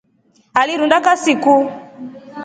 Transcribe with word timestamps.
Alirunda 0.59 0.97
kasi 1.07 1.33
ku? 1.43 1.55